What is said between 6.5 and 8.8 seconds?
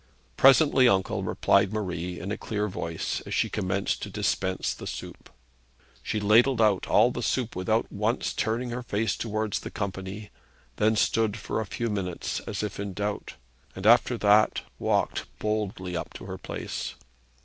out all the soup without once turning